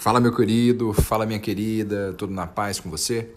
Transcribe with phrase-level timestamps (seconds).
[0.00, 3.30] Fala, meu querido, fala, minha querida, tudo na paz com você?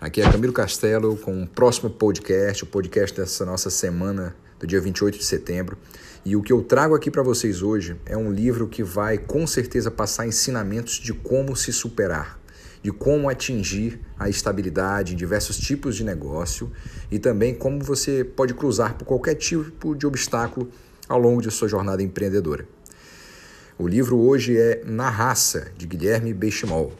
[0.00, 4.80] Aqui é Camilo Castelo com o próximo podcast, o podcast dessa nossa semana do dia
[4.80, 5.76] 28 de setembro.
[6.24, 9.44] E o que eu trago aqui para vocês hoje é um livro que vai com
[9.44, 12.38] certeza passar ensinamentos de como se superar,
[12.80, 16.70] de como atingir a estabilidade em diversos tipos de negócio
[17.10, 20.70] e também como você pode cruzar por qualquer tipo de obstáculo
[21.08, 22.77] ao longo de sua jornada empreendedora.
[23.80, 26.92] O livro hoje é Na Raça, de Guilherme Benchimol.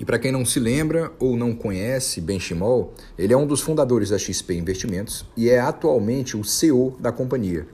[0.00, 4.08] E para quem não se lembra ou não conhece Benchimol, ele é um dos fundadores
[4.08, 7.66] da XP Investimentos e é atualmente o CEO da companhia.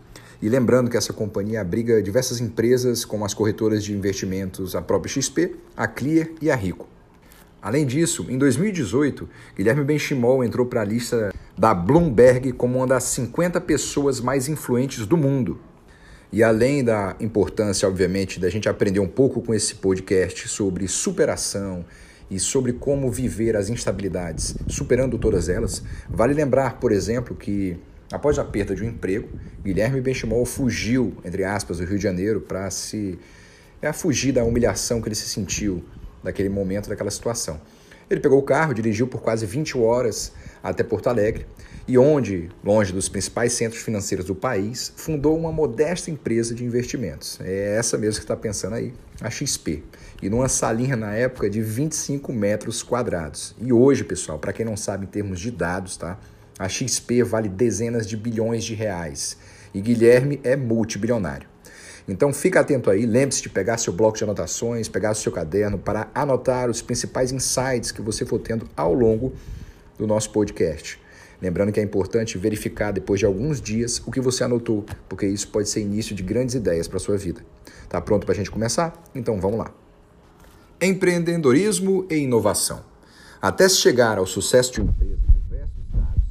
[0.42, 5.08] E lembrando que essa companhia abriga diversas empresas, como as corretoras de investimentos, a própria
[5.08, 6.88] XP, a Clear e a Rico.
[7.62, 13.04] Além disso, em 2018, Guilherme Benchimol entrou para a lista da Bloomberg como uma das
[13.04, 15.60] 50 pessoas mais influentes do mundo
[16.32, 21.84] e além da importância, obviamente, da gente aprender um pouco com esse podcast sobre superação
[22.30, 27.76] e sobre como viver as instabilidades, superando todas elas, vale lembrar, por exemplo, que
[28.10, 29.28] após a perda de um emprego,
[29.64, 33.18] Guilherme Benchimol fugiu, entre aspas, do Rio de Janeiro para se
[33.80, 35.84] é, fugir da humilhação que ele se sentiu
[36.22, 37.60] daquele momento, daquela situação.
[38.10, 41.46] Ele pegou o carro, dirigiu por quase 20 horas até Porto Alegre
[41.88, 47.38] e onde, longe dos principais centros financeiros do país, fundou uma modesta empresa de investimentos.
[47.40, 49.84] É essa mesmo que está pensando aí, a XP.
[50.20, 53.54] E numa salinha na época de 25 metros quadrados.
[53.60, 56.18] E hoje, pessoal, para quem não sabe em termos de dados, tá?
[56.58, 59.36] A XP vale dezenas de bilhões de reais.
[59.72, 61.48] E Guilherme é multibilionário.
[62.08, 66.08] Então fica atento aí, lembre-se de pegar seu bloco de anotações, pegar seu caderno para
[66.14, 69.32] anotar os principais insights que você for tendo ao longo
[69.98, 71.00] do nosso podcast.
[71.40, 75.48] Lembrando que é importante verificar depois de alguns dias o que você anotou, porque isso
[75.48, 77.44] pode ser início de grandes ideias para a sua vida.
[77.88, 79.02] Tá pronto para a gente começar?
[79.14, 79.72] Então vamos lá.
[80.80, 82.84] Empreendedorismo e inovação.
[83.40, 86.22] Até chegar ao sucesso de uma empresa, diversos dados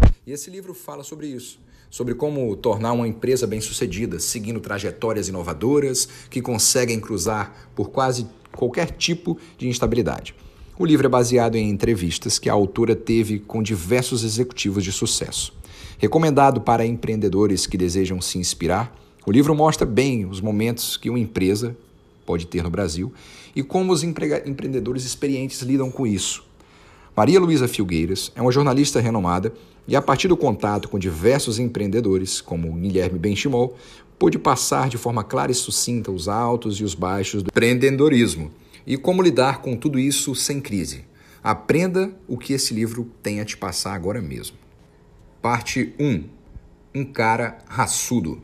[0.00, 5.28] são E esse livro fala sobre isso sobre como tornar uma empresa bem-sucedida, seguindo trajetórias
[5.28, 10.34] inovadoras que conseguem cruzar por quase qualquer tipo de instabilidade.
[10.76, 15.54] O livro é baseado em entrevistas que a autora teve com diversos executivos de sucesso.
[15.98, 18.92] Recomendado para empreendedores que desejam se inspirar,
[19.24, 21.76] o livro mostra bem os momentos que uma empresa
[22.26, 23.12] pode ter no Brasil
[23.54, 26.42] e como os empreendedores experientes lidam com isso.
[27.16, 29.52] Maria Luísa Filgueiras é uma jornalista renomada
[29.86, 33.76] e, a partir do contato com diversos empreendedores, como Guilherme Benchimol,
[34.18, 38.50] pôde passar de forma clara e sucinta os altos e os baixos do empreendedorismo
[38.86, 41.04] e como lidar com tudo isso sem crise.
[41.42, 44.56] Aprenda o que esse livro tem a te passar agora mesmo.
[45.42, 46.24] Parte 1.
[46.94, 48.42] Um cara raçudo.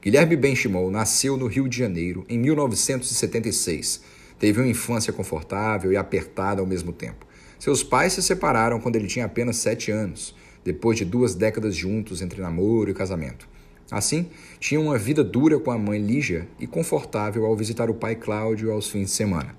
[0.00, 4.02] Guilherme Benchimol nasceu no Rio de Janeiro em 1976.
[4.38, 7.26] Teve uma infância confortável e apertada ao mesmo tempo.
[7.58, 12.20] Seus pais se separaram quando ele tinha apenas 7 anos, depois de duas décadas juntos
[12.20, 13.48] entre namoro e casamento.
[13.94, 14.26] Assim,
[14.58, 18.72] tinha uma vida dura com a mãe Lígia e confortável ao visitar o pai Cláudio
[18.72, 19.54] aos fins de semana.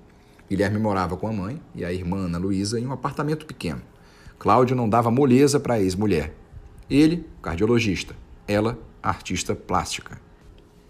[0.46, 3.80] Guilherme morava com a mãe e a irmã Ana Luísa em um apartamento pequeno.
[4.38, 6.34] Cláudio não dava moleza para a ex-mulher.
[6.90, 8.14] Ele, cardiologista.
[8.46, 10.20] Ela, artista plástica.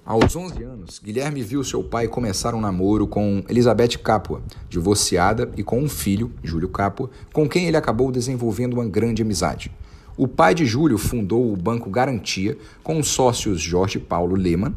[0.04, 5.62] Aos 11 anos, Guilherme viu seu pai começar um namoro com Elizabeth Capua, divorciada e
[5.62, 9.70] com um filho, Júlio Capua, com quem ele acabou desenvolvendo uma grande amizade.
[10.18, 14.74] O pai de Júlio fundou o Banco Garantia com os sócios Jorge Paulo Lehmann,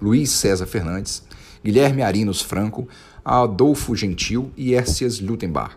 [0.00, 1.24] Luiz César Fernandes,
[1.64, 2.86] Guilherme Arinos Franco,
[3.24, 5.76] Adolfo Gentil e Hércias Lutenbach.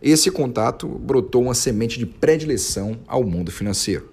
[0.00, 4.08] Esse contato brotou uma semente de predileção ao mundo financeiro.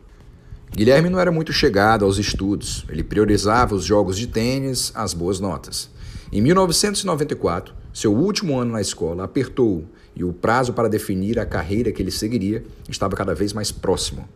[0.75, 5.39] Guilherme não era muito chegado aos estudos, ele priorizava os jogos de tênis, as boas
[5.39, 5.89] notas.
[6.29, 9.85] Em 1994, seu último ano na escola apertou
[10.19, 14.27] e o prazo para definir a carreira que ele seguiria estava cada vez mais próximo.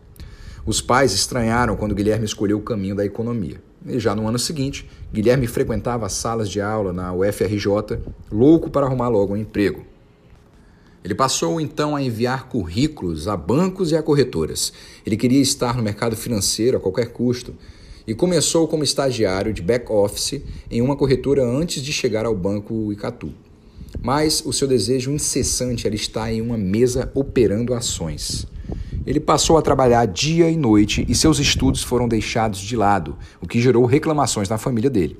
[0.64, 3.62] Os pais estranharam quando Guilherme escolheu o caminho da economia.
[3.86, 7.98] E já no ano seguinte, Guilherme frequentava as salas de aula na UFRJ,
[8.32, 9.84] louco para arrumar logo um emprego.
[11.04, 14.72] Ele passou então a enviar currículos a bancos e a corretoras.
[15.04, 17.54] Ele queria estar no mercado financeiro a qualquer custo
[18.06, 20.40] e começou como estagiário de back-office
[20.70, 23.34] em uma corretora antes de chegar ao banco Icatu
[24.04, 28.46] mas o seu desejo incessante era estar em uma mesa operando ações.
[29.06, 33.48] Ele passou a trabalhar dia e noite e seus estudos foram deixados de lado, o
[33.48, 35.16] que gerou reclamações na família dele.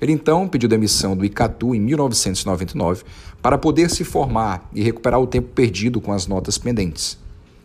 [0.00, 3.02] Ele então pediu demissão do Icatu em 1999
[3.42, 7.18] para poder se formar e recuperar o tempo perdido com as notas pendentes.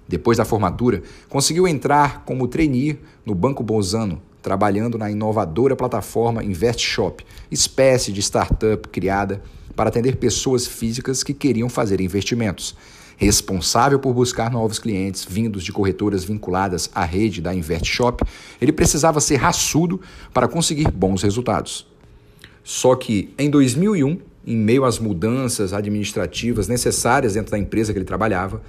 [0.07, 7.23] Depois da formatura, conseguiu entrar como trainee no Banco Bozano, trabalhando na inovadora plataforma InvestShop,
[7.51, 9.41] espécie de startup criada
[9.75, 12.75] para atender pessoas físicas que queriam fazer investimentos.
[13.18, 18.24] Responsável por buscar novos clientes vindos de corretoras vinculadas à rede da InvestShop,
[18.62, 20.01] ele precisava ser raçudo
[20.33, 21.88] para conseguir bons resultados.
[22.63, 28.06] Só que em 2001, em meio às mudanças administrativas necessárias dentro da empresa que ele
[28.06, 28.62] trabalhava,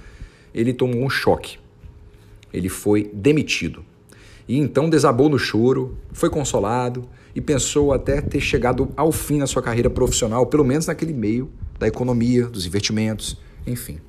[0.53, 1.57] ele tomou um choque.
[2.53, 3.83] Ele foi demitido.
[4.47, 7.07] E então desabou no choro, foi consolado
[7.37, 11.47] e pensou até ter chegado ao fim na sua carreira profissional, pelo menos naquele meio
[11.77, 13.37] da economia, dos investimentos,
[13.67, 13.99] enfim.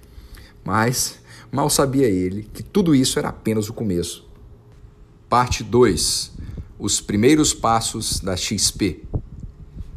[0.65, 1.19] Mas
[1.53, 4.27] mal sabia ele que tudo isso era apenas o começo.
[5.29, 6.33] Parte 2:
[6.79, 9.03] Os primeiros passos da XP.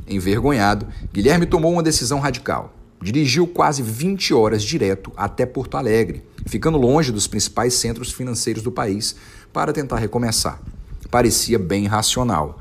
[0.06, 2.76] Envergonhado, Guilherme tomou uma decisão radical.
[3.02, 8.74] Dirigiu quase 20 horas direto até Porto Alegre, ficando longe dos principais centros financeiros do
[8.74, 9.16] país,
[9.54, 10.62] para tentar recomeçar.
[11.10, 12.60] Parecia bem racional.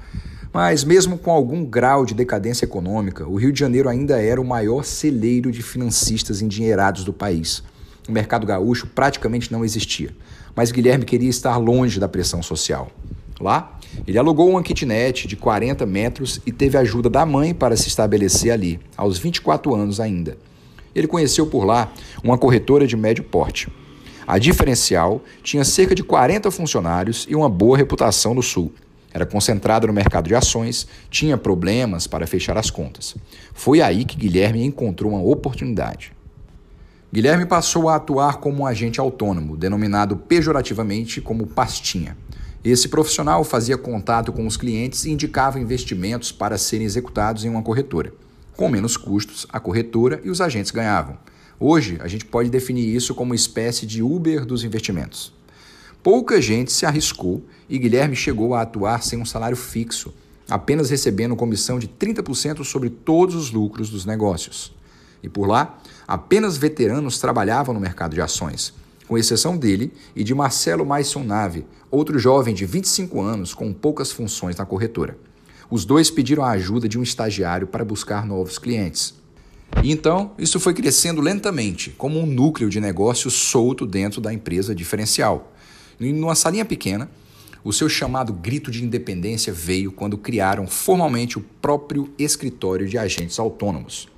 [0.52, 4.44] Mas, mesmo com algum grau de decadência econômica, o Rio de Janeiro ainda era o
[4.44, 7.62] maior celeiro de financistas endinheirados do país.
[8.08, 10.10] O mercado gaúcho praticamente não existia,
[10.56, 12.90] mas Guilherme queria estar longe da pressão social.
[13.40, 17.88] Lá, ele alugou uma kitnet de 40 metros e teve ajuda da mãe para se
[17.88, 20.36] estabelecer ali, aos 24 anos ainda.
[20.94, 21.92] Ele conheceu por lá
[22.22, 23.68] uma corretora de médio porte.
[24.26, 28.72] A diferencial tinha cerca de 40 funcionários e uma boa reputação no Sul.
[29.12, 33.16] Era concentrada no mercado de ações, tinha problemas para fechar as contas.
[33.52, 36.12] Foi aí que Guilherme encontrou uma oportunidade.
[37.12, 42.16] Guilherme passou a atuar como um agente autônomo, denominado pejorativamente como pastinha.
[42.62, 47.62] Esse profissional fazia contato com os clientes e indicava investimentos para serem executados em uma
[47.62, 48.12] corretora.
[48.54, 51.16] Com menos custos, a corretora e os agentes ganhavam.
[51.58, 55.32] Hoje, a gente pode definir isso como uma espécie de Uber dos investimentos.
[56.02, 60.14] Pouca gente se arriscou e Guilherme chegou a atuar sem um salário fixo,
[60.48, 64.72] apenas recebendo comissão de 30% sobre todos os lucros dos negócios.
[65.22, 68.72] E por lá, apenas veteranos trabalhavam no mercado de ações,
[69.06, 74.10] com exceção dele e de Marcelo Maison Nave, outro jovem de 25 anos com poucas
[74.10, 75.18] funções na corretora.
[75.70, 79.14] Os dois pediram a ajuda de um estagiário para buscar novos clientes.
[79.82, 84.74] E então, isso foi crescendo lentamente, como um núcleo de negócio solto dentro da empresa
[84.74, 85.49] diferencial.
[86.00, 87.10] Numa salinha pequena,
[87.62, 93.38] o seu chamado grito de independência veio quando criaram formalmente o próprio escritório de agentes
[93.38, 94.08] autônomos.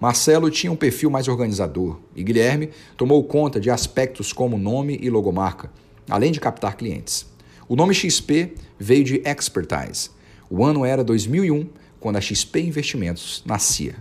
[0.00, 5.08] Marcelo tinha um perfil mais organizador e Guilherme tomou conta de aspectos como nome e
[5.08, 5.70] logomarca,
[6.10, 7.24] além de captar clientes.
[7.68, 10.10] O nome XP veio de Expertise.
[10.50, 11.68] O ano era 2001,
[12.00, 13.94] quando a XP Investimentos nascia.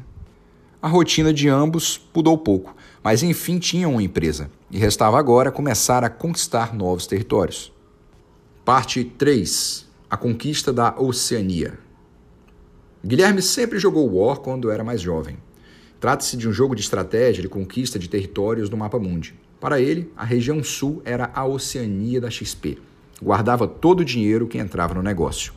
[0.84, 6.04] A rotina de ambos mudou pouco, mas enfim tinham uma empresa e restava agora começar
[6.04, 7.72] a conquistar novos territórios.
[8.66, 11.80] Parte 3 A conquista da Oceania.
[13.02, 15.38] Guilherme sempre jogou War quando era mais jovem.
[16.02, 19.40] Trata-se de um jogo de estratégia de conquista de territórios no mapa mundi.
[19.62, 22.78] Para ele, a região sul era a Oceania da XP.
[23.22, 25.54] Guardava todo o dinheiro que entrava no negócio.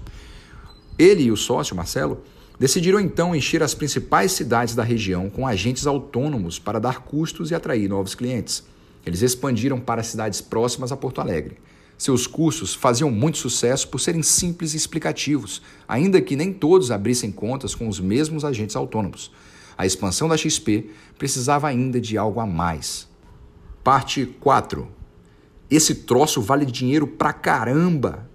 [0.96, 2.22] Ele e o sócio, Marcelo,
[2.58, 7.54] Decidiram então encher as principais cidades da região com agentes autônomos para dar custos e
[7.54, 8.64] atrair novos clientes.
[9.04, 11.58] Eles expandiram para cidades próximas a Porto Alegre.
[11.98, 17.30] Seus cursos faziam muito sucesso por serem simples e explicativos, ainda que nem todos abrissem
[17.30, 19.30] contas com os mesmos agentes autônomos.
[19.76, 23.06] A expansão da XP precisava ainda de algo a mais.
[23.84, 24.88] Parte 4.
[25.70, 28.25] Esse troço vale dinheiro pra caramba!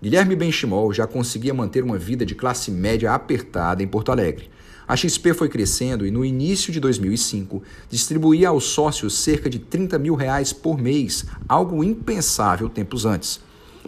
[0.00, 4.48] Guilherme Benchimol já conseguia manter uma vida de classe média apertada em Porto Alegre.
[4.86, 9.98] A XP foi crescendo e, no início de 2005, distribuía aos sócios cerca de 30
[9.98, 13.40] mil reais por mês, algo impensável tempos antes.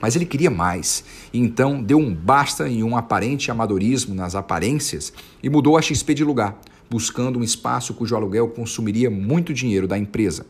[0.02, 5.12] Mas ele queria mais, e então deu um basta em um aparente amadorismo nas aparências
[5.40, 9.96] e mudou a XP de lugar, buscando um espaço cujo aluguel consumiria muito dinheiro da
[9.96, 10.44] empresa.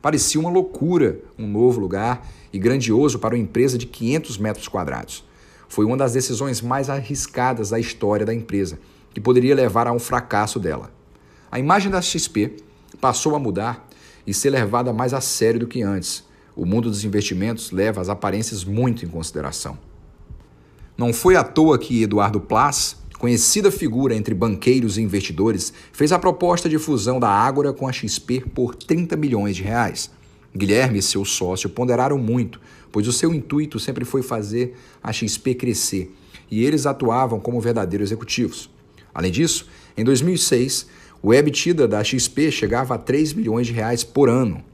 [0.00, 5.24] Parecia uma loucura um novo lugar e grandioso para uma empresa de 500 metros quadrados.
[5.68, 8.78] Foi uma das decisões mais arriscadas da história da empresa,
[9.12, 10.90] que poderia levar a um fracasso dela.
[11.50, 12.56] A imagem da XP
[13.00, 13.88] passou a mudar
[14.26, 16.24] e ser levada mais a sério do que antes.
[16.54, 19.78] O mundo dos investimentos leva as aparências muito em consideração.
[20.96, 26.18] Não foi à toa que Eduardo Plas, conhecida figura entre banqueiros e investidores, fez a
[26.18, 30.10] proposta de fusão da Ágora com a XP por 30 milhões de reais.
[30.56, 32.60] Guilherme e seu sócio ponderaram muito,
[32.90, 36.14] pois o seu intuito sempre foi fazer a XP crescer,
[36.50, 38.70] e eles atuavam como verdadeiros executivos.
[39.12, 40.86] Além disso, em 2006,
[41.20, 44.64] o EBITDA da XP chegava a 3 milhões de reais por ano.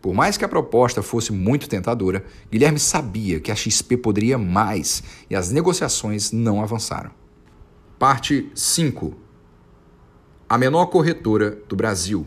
[0.00, 5.02] Por mais que a proposta fosse muito tentadora, Guilherme sabia que a XP poderia mais
[5.28, 7.10] e as negociações não avançaram.
[8.00, 9.14] Parte 5
[10.48, 12.26] a menor corretora do Brasil.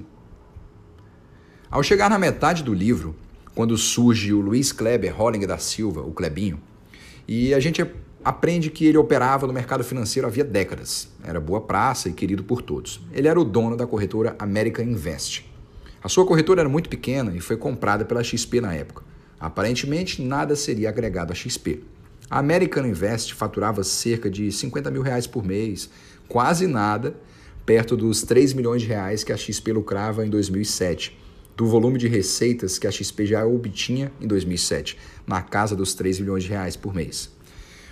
[1.68, 3.16] Ao chegar na metade do livro,
[3.56, 6.62] quando surge o Luiz Kleber Holling da Silva, o Klebinho,
[7.28, 7.84] e a gente
[8.24, 11.10] aprende que ele operava no mercado financeiro havia décadas.
[11.24, 13.02] Era boa praça e querido por todos.
[13.12, 15.52] Ele era o dono da corretora American Invest.
[16.04, 19.02] A sua corretora era muito pequena e foi comprada pela XP na época.
[19.40, 21.84] Aparentemente, nada seria agregado à XP.
[22.34, 25.88] A American Invest faturava cerca de 50 mil reais por mês,
[26.28, 27.16] quase nada,
[27.64, 31.16] perto dos 3 milhões de reais que a XP lucrava em 2007,
[31.56, 34.98] do volume de receitas que a XP já obtinha em 2007,
[35.28, 37.30] na casa dos 3 milhões de reais por mês.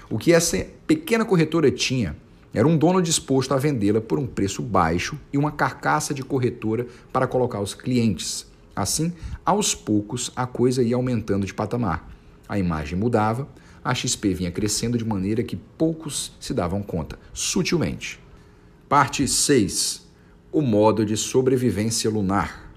[0.09, 2.17] O que essa pequena corretora tinha
[2.51, 6.87] era um dono disposto a vendê-la por um preço baixo e uma carcaça de corretora
[7.13, 8.47] para colocar os clientes.
[8.75, 9.13] Assim,
[9.45, 12.09] aos poucos, a coisa ia aumentando de patamar.
[12.49, 13.47] A imagem mudava,
[13.83, 18.19] a XP vinha crescendo de maneira que poucos se davam conta, sutilmente.
[18.87, 20.07] Parte 6
[20.51, 22.71] O modo de sobrevivência lunar.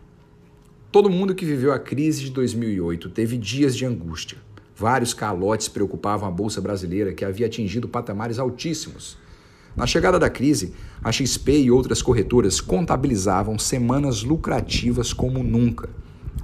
[0.91, 4.39] Todo mundo que viveu a crise de 2008 teve dias de angústia.
[4.77, 9.19] Vários calotes preocupavam a bolsa brasileira, que havia atingido patamares altíssimos.
[9.77, 15.91] Na chegada da crise, a XP e outras corretoras contabilizavam semanas lucrativas como nunca.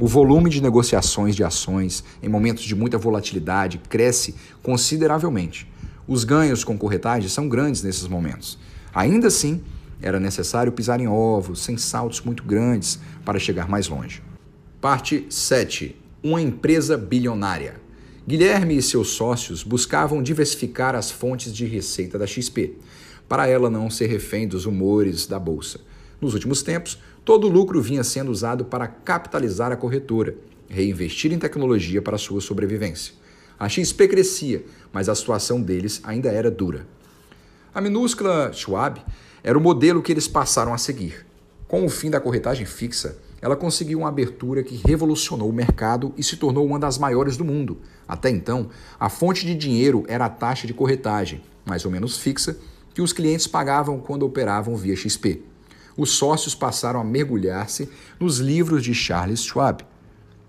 [0.01, 5.71] O volume de negociações de ações em momentos de muita volatilidade cresce consideravelmente.
[6.09, 8.59] Os ganhos com corretagem são grandes nesses momentos.
[8.95, 9.61] Ainda assim,
[10.01, 14.23] era necessário pisar em ovos, sem saltos muito grandes, para chegar mais longe.
[14.81, 15.95] Parte 7.
[16.23, 17.75] Uma empresa bilionária.
[18.27, 22.79] Guilherme e seus sócios buscavam diversificar as fontes de receita da XP,
[23.29, 25.79] para ela não ser refém dos humores da bolsa.
[26.23, 30.35] Nos últimos tempos, todo o lucro vinha sendo usado para capitalizar a corretora,
[30.69, 33.15] reinvestir em tecnologia para sua sobrevivência.
[33.59, 36.87] A XP crescia, mas a situação deles ainda era dura.
[37.75, 39.01] A minúscula Schwab
[39.43, 41.27] era o modelo que eles passaram a seguir.
[41.69, 46.23] Com o fim da corretagem fixa, ela conseguiu uma abertura que revolucionou o mercado e
[46.23, 47.79] se tornou uma das maiores do mundo.
[48.09, 52.59] Até então, a fonte de dinheiro era a taxa de corretagem, mais ou menos fixa,
[52.93, 55.43] que os clientes pagavam quando operavam via XP.
[55.97, 59.85] Os sócios passaram a mergulhar-se nos livros de Charles Schwab.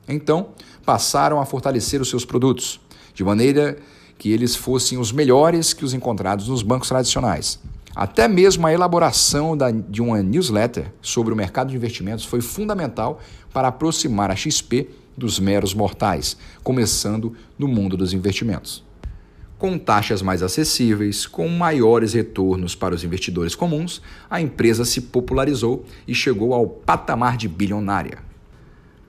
[0.08, 0.50] Então,
[0.86, 2.80] passaram a fortalecer os seus produtos,
[3.14, 3.78] de maneira
[4.18, 7.60] que eles fossem os melhores que os encontrados nos bancos tradicionais.
[7.96, 13.20] Até mesmo a elaboração da, de uma newsletter sobre o mercado de investimentos foi fundamental
[13.54, 18.84] para aproximar a XP dos meros mortais, começando no mundo dos investimentos.
[19.62, 25.86] Com taxas mais acessíveis, com maiores retornos para os investidores comuns, a empresa se popularizou
[26.08, 28.24] e chegou ao patamar de bilionária.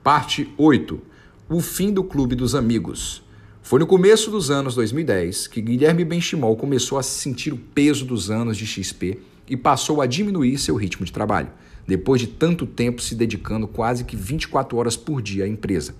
[0.03, 1.01] Parte 8.
[1.49, 3.23] O fim do Clube dos Amigos.
[3.63, 8.29] Foi no começo dos anos 2010 que Guilherme Benchimol começou a sentir o peso dos
[8.29, 9.17] anos de XP
[9.49, 11.49] e passou a diminuir seu ritmo de trabalho,
[11.87, 15.95] depois de tanto tempo se dedicando quase que 24 horas por dia à empresa.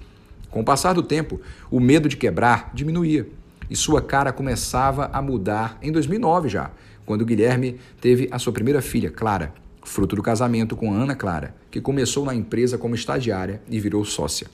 [0.51, 1.41] Com o passar do tempo,
[1.71, 3.27] o medo de quebrar diminuía
[3.69, 6.71] e sua cara começava a mudar em 2009 já,
[7.05, 9.53] quando Guilherme teve a sua primeira filha, Clara,
[9.83, 14.47] fruto do casamento com Ana Clara, que começou na empresa como estagiária e virou sócia.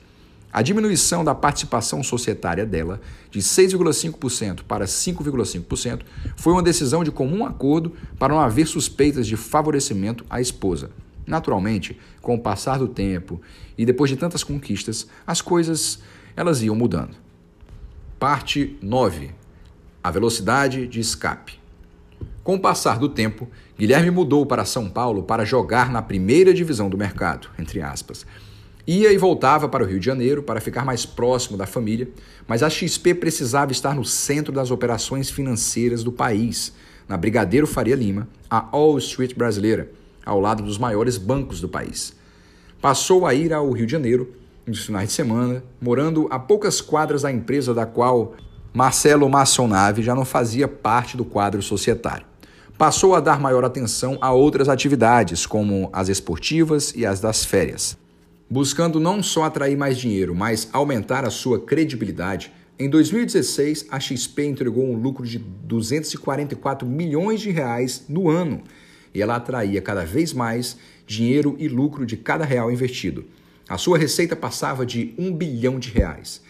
[0.51, 2.99] A diminuição da participação societária dela,
[3.29, 6.01] de 6,5% para 5,5%,
[6.35, 10.89] foi uma decisão de comum acordo para não haver suspeitas de favorecimento à esposa.
[11.27, 13.39] Naturalmente, com o passar do tempo
[13.77, 15.99] e depois de tantas conquistas, as coisas
[16.35, 17.15] elas iam mudando.
[18.19, 19.31] Parte 9.
[20.03, 21.57] A velocidade de escape.
[22.43, 23.47] Com o passar do tempo,
[23.77, 28.25] Guilherme mudou para São Paulo para jogar na primeira divisão do mercado, entre aspas.
[28.85, 32.09] Ia e voltava para o Rio de Janeiro para ficar mais próximo da família,
[32.45, 36.73] mas a XP precisava estar no centro das operações financeiras do país,
[37.07, 39.89] na Brigadeiro Faria Lima, a All Street brasileira,
[40.25, 42.13] ao lado dos maiores bancos do país.
[42.81, 44.38] Passou a ir ao Rio de Janeiro
[44.69, 48.35] nos finais de semana, morando a poucas quadras da empresa da qual
[48.73, 52.25] Marcelo Massonave já não fazia parte do quadro societário.
[52.77, 57.97] Passou a dar maior atenção a outras atividades, como as esportivas e as das férias.
[58.49, 64.45] Buscando não só atrair mais dinheiro, mas aumentar a sua credibilidade, em 2016 a XP
[64.45, 68.63] entregou um lucro de 244 milhões de reais no ano
[69.13, 73.25] e ela atraía cada vez mais dinheiro e lucro de cada real investido.
[73.69, 76.43] A sua receita passava de um bilhão de reais.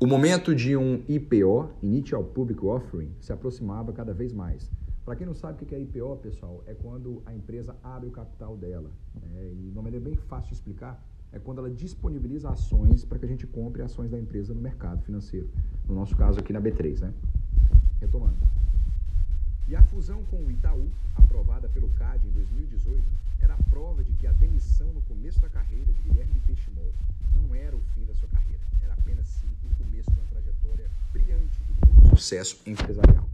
[0.00, 4.68] O momento de um IPO, Initial Public Offering, se aproximava cada vez mais.
[5.04, 8.10] Para quem não sabe o que é IPO, pessoal, é quando a empresa abre o
[8.10, 8.90] capital dela.
[9.36, 11.00] É, e de uma maneira bem fácil de explicar,
[11.32, 15.04] é quando ela disponibiliza ações para que a gente compre ações da empresa no mercado
[15.04, 15.48] financeiro.
[15.88, 17.14] No nosso caso aqui na B3, né?
[18.00, 18.38] Retomando.
[19.68, 23.04] E a fusão com o Itaú, aprovada pelo CAD em 2018,
[23.50, 26.92] era a prova de que a demissão no começo da carreira de Guilherme Benchimol
[27.34, 30.88] não era o fim da sua carreira, era apenas sim o começo de uma trajetória
[31.12, 33.28] brilhante de muito sucesso empresarial.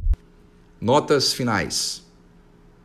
[0.80, 2.02] Notas finais.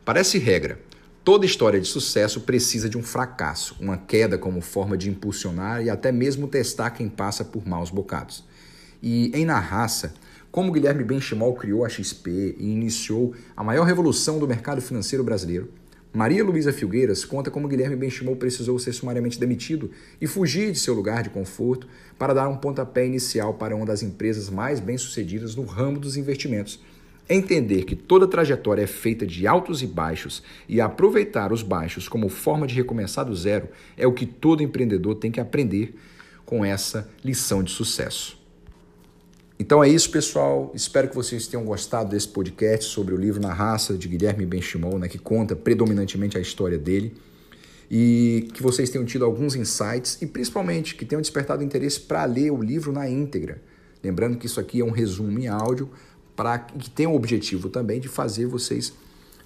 [0.04, 0.78] Parece regra.
[1.24, 5.88] Toda história de sucesso precisa de um fracasso, uma queda como forma de impulsionar e
[5.88, 8.44] até mesmo testar quem passa por maus bocados.
[9.00, 10.12] E em Na Raça,
[10.50, 15.72] como Guilherme Benchimol criou a XP e iniciou a maior revolução do mercado financeiro brasileiro,
[16.14, 19.90] Maria Luísa Filgueiras conta como Guilherme Benchimol precisou ser sumariamente demitido
[20.20, 21.88] e fugir de seu lugar de conforto
[22.18, 26.78] para dar um pontapé inicial para uma das empresas mais bem-sucedidas no ramo dos investimentos.
[27.26, 32.28] Entender que toda trajetória é feita de altos e baixos e aproveitar os baixos como
[32.28, 35.94] forma de recomeçar do zero é o que todo empreendedor tem que aprender
[36.44, 38.41] com essa lição de sucesso.
[39.62, 40.72] Então é isso, pessoal.
[40.74, 44.98] Espero que vocês tenham gostado desse podcast sobre o livro Na Raça, de Guilherme Benchimol,
[44.98, 47.14] né, que conta predominantemente a história dele.
[47.88, 52.50] E que vocês tenham tido alguns insights e principalmente que tenham despertado interesse para ler
[52.50, 53.62] o livro na íntegra.
[54.02, 55.88] Lembrando que isso aqui é um resumo em áudio
[56.34, 58.92] para que tem o objetivo também de fazer vocês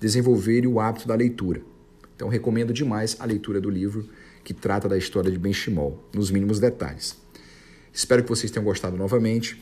[0.00, 1.61] desenvolverem o hábito da leitura.
[2.14, 4.08] Então recomendo demais a leitura do livro
[4.42, 7.18] que trata da história de Benchimol, nos mínimos detalhes.
[7.92, 9.61] Espero que vocês tenham gostado novamente.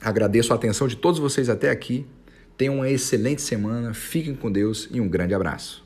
[0.00, 2.06] Agradeço a atenção de todos vocês até aqui.
[2.56, 5.85] Tenham uma excelente semana, fiquem com Deus e um grande abraço.